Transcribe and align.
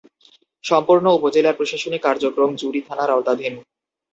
সম্পূর্ণ 0.63 1.05
উপজেলার 1.17 1.57
প্রশাসনিক 1.57 2.01
কার্যক্রম 2.03 2.49
জুড়ী 2.55 2.81
থানার 2.87 3.09
আওতাধীন। 3.11 3.53